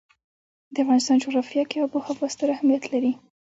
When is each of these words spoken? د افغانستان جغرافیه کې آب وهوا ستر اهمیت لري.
د 0.73 0.75
افغانستان 0.83 1.15
جغرافیه 1.23 1.63
کې 1.69 1.77
آب 1.85 1.91
وهوا 1.93 2.27
ستر 2.33 2.47
اهمیت 2.55 2.83
لري. 2.93 3.11